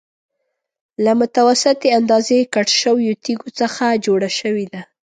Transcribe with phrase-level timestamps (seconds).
[1.03, 4.81] له متوسطې اندازې کټ شویو تېږو څخه جوړه شوې ده.